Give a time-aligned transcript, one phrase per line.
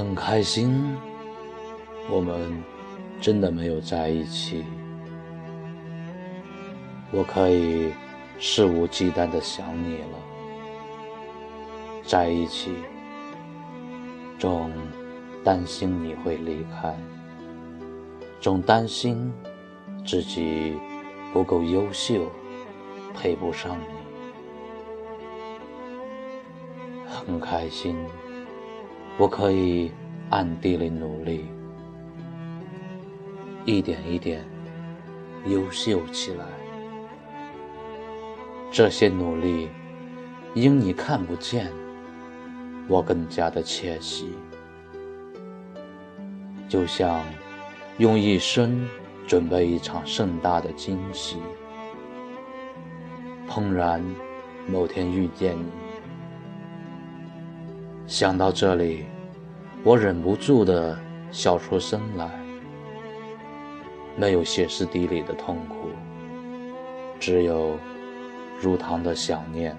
[0.00, 0.96] 很开心，
[2.08, 2.64] 我们
[3.20, 4.64] 真的没有在一起。
[7.12, 7.92] 我可以
[8.40, 10.18] 肆无忌惮的想你了，
[12.02, 12.72] 在一起，
[14.38, 14.72] 总
[15.44, 16.96] 担心你会离开，
[18.40, 19.30] 总担心
[20.06, 20.78] 自己
[21.30, 22.24] 不够优秀，
[23.14, 23.84] 配不上你。
[27.06, 27.94] 很开心。
[29.18, 29.90] 我可以
[30.30, 31.44] 暗地里努力，
[33.64, 34.44] 一点一点
[35.46, 36.44] 优秀起来。
[38.70, 39.68] 这些努力
[40.54, 41.66] 因你看不见，
[42.86, 44.32] 我更加的窃喜。
[46.68, 47.24] 就像
[47.98, 48.88] 用一生
[49.26, 51.38] 准备一场盛大的惊喜，
[53.48, 54.00] 怦然
[54.68, 55.66] 某天遇见你。
[58.06, 59.04] 想到这里，
[59.82, 60.98] 我忍不住的
[61.32, 62.30] 笑出声来。
[64.16, 65.88] 没有歇斯底里的痛苦，
[67.18, 67.78] 只有
[68.60, 69.74] 如糖的想念，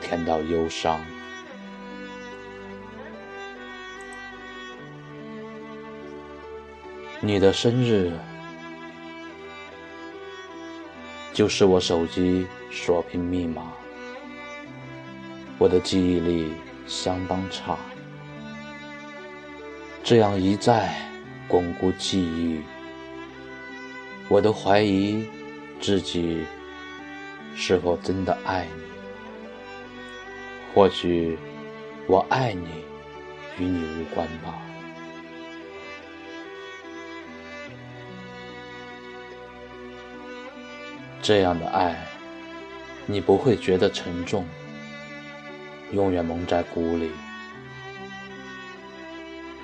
[0.00, 0.98] 甜到忧伤。
[7.20, 8.10] 你的生日，
[11.32, 13.72] 就是我手机锁屏密码。
[15.58, 16.52] 我的记忆力。
[16.84, 17.78] 相当差，
[20.04, 20.92] 这样一再
[21.46, 22.60] 巩固记忆，
[24.28, 25.24] 我都怀疑
[25.80, 26.44] 自己
[27.54, 28.82] 是否真的爱你。
[30.74, 31.38] 或许
[32.08, 32.66] 我爱你
[33.58, 34.60] 与你无关吧。
[41.22, 41.96] 这样的爱，
[43.06, 44.44] 你不会觉得沉重。
[45.92, 47.12] 永远蒙在鼓里。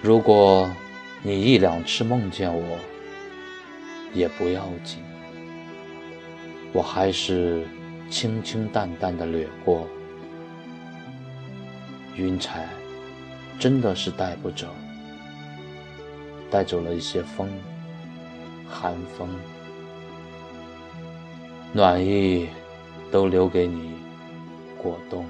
[0.00, 0.70] 如果
[1.22, 2.78] 你一两次梦见我，
[4.14, 5.02] 也不要紧，
[6.72, 7.66] 我还是
[8.08, 9.88] 清清淡淡的掠过。
[12.14, 12.68] 云彩
[13.58, 14.68] 真的是带不走，
[16.48, 17.50] 带走了一些风，
[18.68, 19.28] 寒风，
[21.72, 22.48] 暖意
[23.10, 23.94] 都留给你
[24.80, 25.26] 过冬。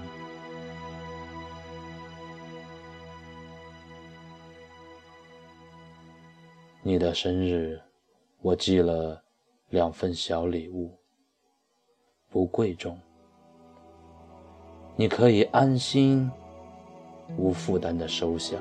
[6.88, 7.78] 你的生日，
[8.40, 9.22] 我寄了
[9.68, 10.98] 两份小礼物，
[12.30, 12.98] 不贵重，
[14.96, 16.30] 你可以安心、
[17.36, 18.56] 无负担的收下，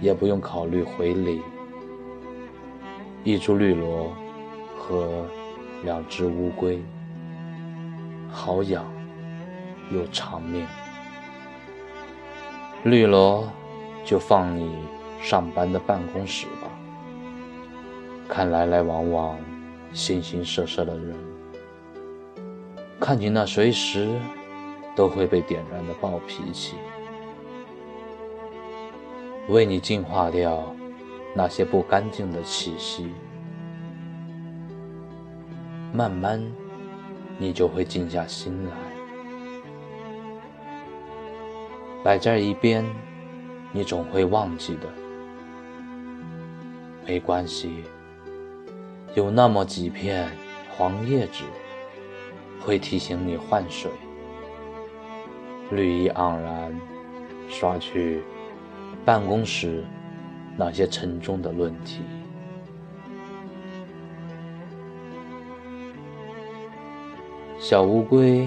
[0.00, 1.42] 也不用考虑回礼。
[3.24, 4.10] 一株绿萝
[4.74, 5.26] 和
[5.84, 6.82] 两只乌龟，
[8.30, 8.90] 好养
[9.92, 10.66] 又长命。
[12.84, 13.46] 绿萝
[14.02, 14.97] 就放你。
[15.20, 16.68] 上班的办公室吧，
[18.28, 19.38] 看来来往往、
[19.92, 21.14] 形形色色的人，
[23.00, 24.08] 看你那随时
[24.94, 26.76] 都会被点燃的暴脾气，
[29.48, 30.74] 为你净化掉
[31.34, 33.12] 那些不干净的气息，
[35.92, 36.42] 慢慢
[37.38, 38.72] 你就会静下心来，
[42.02, 42.84] 摆在一边，
[43.72, 44.88] 你总会忘记的。
[47.08, 47.84] 没关系，
[49.14, 50.30] 有那么几片
[50.76, 51.42] 黄叶子
[52.60, 53.90] 会提醒你换水，
[55.70, 56.78] 绿意盎然，
[57.48, 58.22] 刷去
[59.06, 59.82] 办公室
[60.54, 62.02] 那些沉重的论题。
[67.58, 68.46] 小乌龟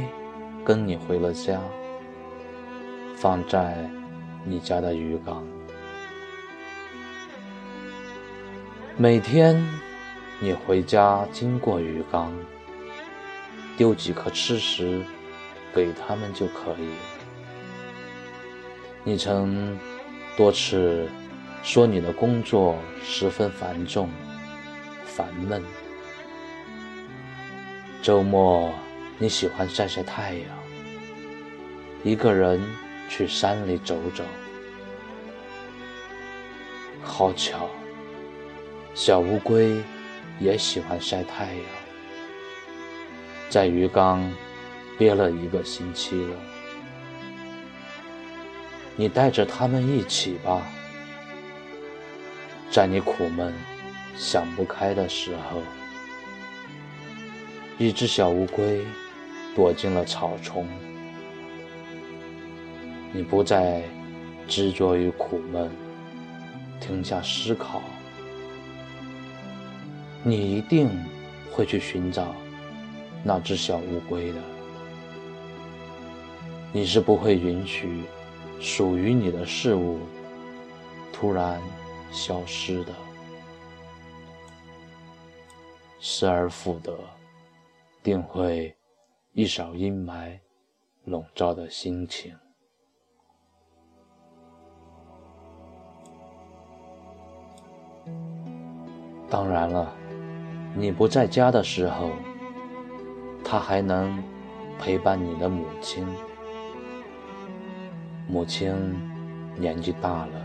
[0.63, 1.59] 跟你回了家，
[3.15, 3.75] 放在
[4.45, 5.43] 你家的鱼缸。
[9.01, 9.59] 每天，
[10.39, 12.31] 你回家经过鱼缸，
[13.75, 15.01] 丢几颗吃食
[15.73, 16.91] 给他们就可以。
[19.03, 19.75] 你曾
[20.37, 21.09] 多次
[21.63, 24.07] 说你的工作十分繁重、
[25.03, 25.63] 烦闷。
[28.03, 28.71] 周末
[29.17, 30.45] 你喜欢晒晒太阳，
[32.03, 32.61] 一个人
[33.09, 34.23] 去山里走走。
[37.01, 37.67] 好巧。
[38.93, 39.77] 小乌龟
[40.39, 41.63] 也喜欢晒太阳，
[43.49, 44.21] 在鱼缸
[44.97, 46.35] 憋了一个星期了。
[48.97, 50.61] 你带着它们一起吧，
[52.69, 53.53] 在你苦闷、
[54.17, 55.61] 想不开的时候，
[57.77, 58.85] 一只小乌龟
[59.55, 60.67] 躲进了草丛。
[63.13, 63.81] 你不再
[64.47, 65.71] 执着于苦闷，
[66.79, 67.81] 停下思考，
[70.23, 70.89] 你一定
[71.51, 72.35] 会去寻找
[73.23, 74.39] 那只小乌龟的。
[76.71, 78.03] 你是不会允许
[78.59, 79.99] 属于你的事物
[81.11, 81.59] 突然
[82.11, 82.93] 消失的，
[85.99, 86.97] 失而复得，
[88.01, 88.75] 定会
[89.33, 90.39] 一扫阴霾
[91.03, 92.33] 笼罩的心情。
[99.29, 99.93] 当然了，
[100.73, 102.11] 你不在家的时候，
[103.43, 104.23] 他还能
[104.79, 106.07] 陪伴你的母亲。
[108.27, 108.73] 母亲
[109.57, 110.41] 年纪大了，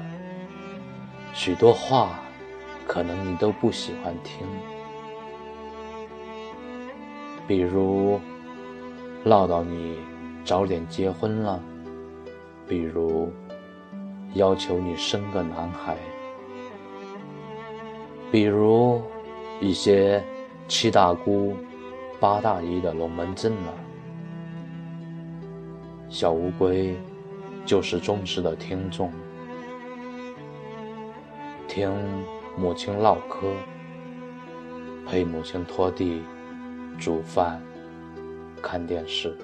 [1.33, 2.19] 许多话
[2.87, 4.47] 可能你都不喜欢听，
[7.47, 8.19] 比如
[9.23, 9.99] 唠叨你
[10.45, 11.61] 早点结婚了，
[12.67, 13.33] 比如
[14.35, 15.97] 要求你生个男孩。
[18.33, 19.01] 比如
[19.61, 20.23] 一些
[20.69, 21.57] 七大姑
[22.21, 23.75] 八大姨的龙门阵了，
[26.09, 26.95] 小乌龟
[27.65, 29.11] 就是忠实的听众，
[31.67, 31.91] 听
[32.57, 33.47] 母亲唠嗑，
[35.07, 36.23] 陪母亲拖地、
[36.99, 37.63] 煮饭、
[38.63, 39.37] 看电视。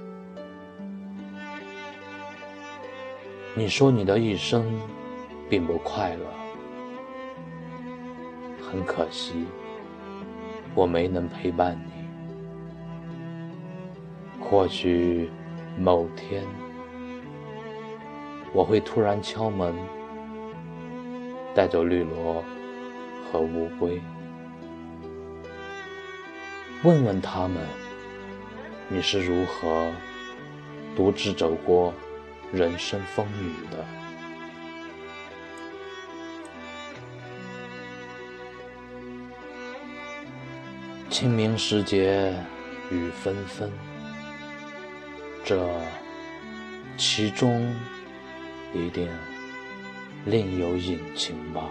[3.55, 4.65] 你说你的一生
[5.49, 6.25] 并不快乐。
[8.71, 9.45] 很可惜，
[10.75, 11.93] 我没能陪伴你。
[14.41, 15.31] 或许
[15.79, 16.45] 某天，
[18.53, 19.75] 我会突然敲门，
[21.55, 22.45] 带走绿萝
[23.31, 24.01] 和乌龟，
[26.85, 27.57] 问问他们，
[28.89, 29.91] 你是如何
[30.95, 31.95] 独自走过
[32.53, 34.02] 人生风雨的。
[41.13, 42.35] 清明时节
[42.91, 43.71] 雨纷纷，
[45.45, 45.63] 这
[46.97, 47.71] 其中
[48.73, 49.07] 一定
[50.25, 51.69] 另有隐情吧。